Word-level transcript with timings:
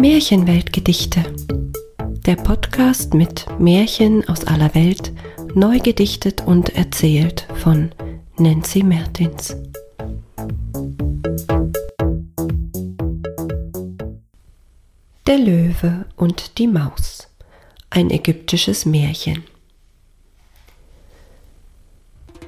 Märchenweltgedichte. 0.00 1.24
Der 2.24 2.36
Podcast 2.36 3.14
mit 3.14 3.46
Märchen 3.58 4.28
aus 4.28 4.44
aller 4.44 4.72
Welt, 4.76 5.12
neu 5.54 5.80
gedichtet 5.80 6.46
und 6.46 6.76
erzählt 6.76 7.48
von 7.56 7.90
Nancy 8.36 8.84
Mertins. 8.84 9.56
Der 15.26 15.38
Löwe 15.38 16.06
und 16.14 16.58
die 16.58 16.68
Maus. 16.68 17.26
Ein 17.90 18.10
ägyptisches 18.10 18.86
Märchen. 18.86 19.42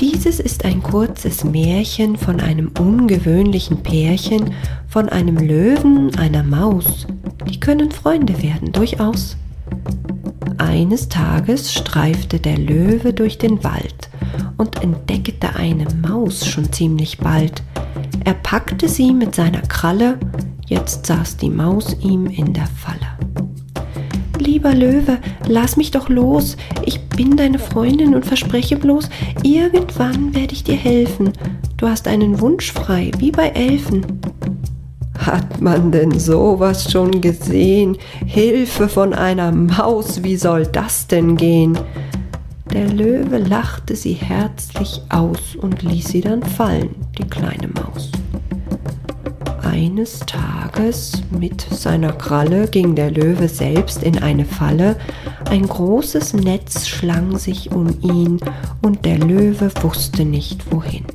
Dieses 0.00 0.40
ist 0.40 0.64
ein 0.64 0.82
kurzes 0.82 1.44
Märchen 1.44 2.16
von 2.16 2.40
einem 2.40 2.72
ungewöhnlichen 2.78 3.82
Pärchen, 3.82 4.54
von 4.88 5.10
einem 5.10 5.36
Löwen, 5.36 6.14
einer 6.16 6.42
Maus. 6.42 7.06
Die 7.48 7.60
können 7.60 7.90
Freunde 7.90 8.42
werden, 8.42 8.72
durchaus. 8.72 9.36
Eines 10.58 11.08
Tages 11.08 11.72
streifte 11.72 12.38
der 12.38 12.58
Löwe 12.58 13.12
durch 13.12 13.38
den 13.38 13.62
Wald 13.64 14.08
und 14.56 14.82
entdeckte 14.82 15.54
eine 15.56 15.86
Maus 16.00 16.46
schon 16.46 16.72
ziemlich 16.72 17.18
bald. 17.18 17.62
Er 18.24 18.34
packte 18.34 18.88
sie 18.88 19.12
mit 19.12 19.34
seiner 19.34 19.62
Kralle, 19.62 20.18
jetzt 20.66 21.06
saß 21.06 21.36
die 21.36 21.50
Maus 21.50 21.96
ihm 22.00 22.26
in 22.26 22.52
der 22.52 22.66
Falle. 22.66 23.06
Lieber 24.38 24.74
Löwe, 24.74 25.18
lass 25.46 25.76
mich 25.76 25.90
doch 25.90 26.08
los. 26.08 26.56
Ich 26.84 27.00
bin 27.08 27.36
deine 27.36 27.58
Freundin 27.58 28.14
und 28.14 28.26
verspreche 28.26 28.76
bloß, 28.76 29.08
irgendwann 29.42 30.34
werde 30.34 30.54
ich 30.54 30.64
dir 30.64 30.76
helfen. 30.76 31.32
Du 31.76 31.88
hast 31.88 32.08
einen 32.08 32.40
Wunsch 32.40 32.72
frei, 32.72 33.10
wie 33.18 33.30
bei 33.30 33.48
Elfen. 33.48 34.04
Hat 35.26 35.58
man 35.62 35.90
denn 35.90 36.18
sowas 36.18 36.92
schon 36.92 37.22
gesehen? 37.22 37.96
Hilfe 38.26 38.90
von 38.90 39.14
einer 39.14 39.52
Maus, 39.52 40.22
wie 40.22 40.36
soll 40.36 40.66
das 40.66 41.06
denn 41.06 41.36
gehen? 41.36 41.78
Der 42.74 42.92
Löwe 42.92 43.38
lachte 43.38 43.96
sie 43.96 44.12
herzlich 44.12 45.00
aus 45.08 45.56
und 45.56 45.82
ließ 45.82 46.08
sie 46.08 46.20
dann 46.20 46.42
fallen, 46.42 46.94
die 47.16 47.24
kleine 47.24 47.68
Maus. 47.68 48.10
Eines 49.62 50.18
Tages 50.20 51.22
mit 51.30 51.62
seiner 51.70 52.12
Kralle 52.12 52.68
ging 52.68 52.94
der 52.94 53.10
Löwe 53.10 53.48
selbst 53.48 54.02
in 54.02 54.22
eine 54.22 54.44
Falle, 54.44 54.96
ein 55.48 55.66
großes 55.66 56.34
Netz 56.34 56.86
schlang 56.86 57.38
sich 57.38 57.72
um 57.72 57.88
ihn, 58.02 58.40
und 58.82 59.06
der 59.06 59.18
Löwe 59.18 59.70
wusste 59.82 60.26
nicht 60.26 60.70
wohin. 60.70 61.06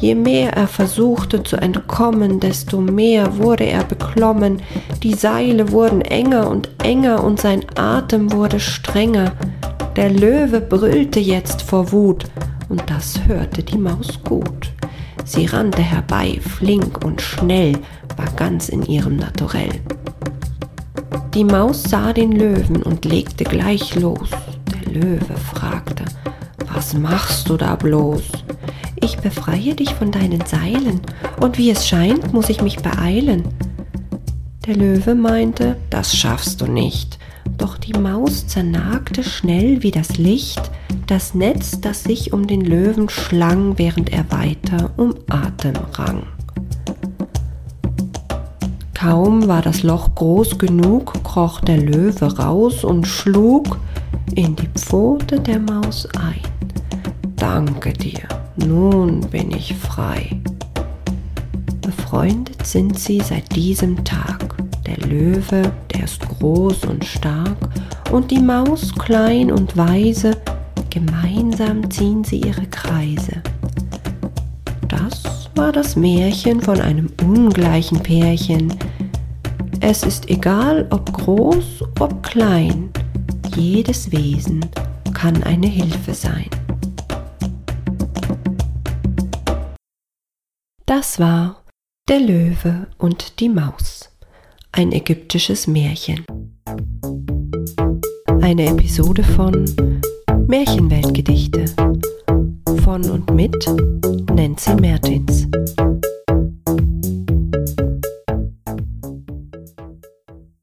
Je 0.00 0.14
mehr 0.14 0.52
er 0.52 0.68
versuchte 0.68 1.42
zu 1.42 1.56
entkommen, 1.56 2.38
desto 2.38 2.80
mehr 2.80 3.36
wurde 3.38 3.64
er 3.64 3.82
beklommen, 3.82 4.62
die 5.02 5.14
Seile 5.14 5.72
wurden 5.72 6.02
enger 6.02 6.48
und 6.48 6.68
enger 6.82 7.24
und 7.24 7.40
sein 7.40 7.64
Atem 7.76 8.32
wurde 8.32 8.60
strenger. 8.60 9.32
Der 9.96 10.10
Löwe 10.10 10.60
brüllte 10.60 11.18
jetzt 11.18 11.62
vor 11.62 11.90
Wut, 11.90 12.26
und 12.68 12.82
das 12.86 13.18
hörte 13.26 13.62
die 13.62 13.78
Maus 13.78 14.20
gut. 14.22 14.70
Sie 15.24 15.46
rannte 15.46 15.82
herbei, 15.82 16.38
flink 16.40 17.04
und 17.04 17.20
schnell, 17.20 17.72
war 18.16 18.30
ganz 18.36 18.68
in 18.68 18.84
ihrem 18.84 19.16
Naturell. 19.16 19.80
Die 21.34 21.44
Maus 21.44 21.82
sah 21.82 22.12
den 22.12 22.32
Löwen 22.32 22.82
und 22.82 23.04
legte 23.04 23.44
gleich 23.44 23.94
los. 23.96 24.30
Der 24.72 24.92
Löwe 24.92 25.36
fragte, 25.36 26.04
was 26.72 26.94
machst 26.94 27.48
du 27.48 27.56
da 27.56 27.74
bloß? 27.74 28.22
Ich 29.00 29.18
befreie 29.18 29.74
dich 29.74 29.94
von 29.94 30.10
deinen 30.10 30.44
Seilen, 30.46 31.00
und 31.40 31.58
wie 31.58 31.70
es 31.70 31.86
scheint, 31.86 32.32
muss 32.32 32.48
ich 32.48 32.62
mich 32.62 32.78
beeilen. 32.78 33.44
Der 34.66 34.76
Löwe 34.76 35.14
meinte, 35.14 35.76
das 35.90 36.16
schaffst 36.16 36.60
du 36.60 36.66
nicht, 36.66 37.18
doch 37.56 37.78
die 37.78 37.98
Maus 37.98 38.46
zernagte 38.46 39.24
schnell 39.24 39.82
wie 39.82 39.90
das 39.90 40.18
Licht 40.18 40.70
das 41.08 41.34
Netz, 41.34 41.80
das 41.80 42.04
sich 42.04 42.34
um 42.34 42.46
den 42.46 42.60
Löwen 42.60 43.08
schlang, 43.08 43.78
während 43.78 44.12
er 44.12 44.30
weiter 44.30 44.90
um 44.98 45.14
Atem 45.28 45.74
rang. 45.94 46.24
Kaum 48.94 49.48
war 49.48 49.62
das 49.62 49.82
Loch 49.82 50.14
groß 50.14 50.58
genug, 50.58 51.24
kroch 51.24 51.60
der 51.60 51.78
Löwe 51.78 52.36
raus 52.36 52.84
und 52.84 53.06
schlug 53.06 53.78
in 54.34 54.54
die 54.54 54.68
Pfote 54.74 55.40
der 55.40 55.60
Maus 55.60 56.06
ein. 56.20 56.42
Danke 57.36 57.92
dir, 57.94 58.28
nun 58.66 59.20
bin 59.30 59.50
ich 59.50 59.74
frei. 59.74 60.40
Befreundet 61.80 62.66
sind 62.66 62.98
sie 62.98 63.20
seit 63.20 63.54
diesem 63.54 64.04
Tag. 64.04 64.56
Der 64.86 64.98
Löwe, 65.06 65.72
der 65.92 66.04
ist 66.04 66.20
groß 66.20 66.84
und 66.84 67.04
stark, 67.04 67.56
und 68.10 68.30
die 68.30 68.40
Maus 68.40 68.94
klein 68.94 69.52
und 69.52 69.76
weise, 69.76 70.36
Gemeinsam 70.90 71.88
ziehen 71.90 72.24
sie 72.24 72.40
ihre 72.40 72.66
Kreise. 72.66 73.42
Das 74.88 75.48
war 75.54 75.70
das 75.70 75.96
Märchen 75.96 76.60
von 76.60 76.80
einem 76.80 77.08
ungleichen 77.22 78.00
Pärchen. 78.00 78.74
Es 79.80 80.02
ist 80.02 80.28
egal, 80.30 80.86
ob 80.90 81.12
groß, 81.12 81.84
ob 82.00 82.22
klein, 82.22 82.88
jedes 83.54 84.10
Wesen 84.10 84.64
kann 85.12 85.42
eine 85.42 85.66
Hilfe 85.66 86.14
sein. 86.14 86.48
Das 90.88 91.20
war 91.20 91.64
Der 92.08 92.18
Löwe 92.18 92.86
und 92.96 93.40
die 93.40 93.50
Maus, 93.50 94.08
ein 94.72 94.90
ägyptisches 94.90 95.66
Märchen. 95.66 96.24
Eine 98.40 98.70
Episode 98.70 99.22
von 99.22 99.66
Märchenweltgedichte 100.46 101.66
von 102.82 103.04
und 103.10 103.30
mit 103.34 103.54
Nancy 104.34 104.74
Mertins. 104.76 105.46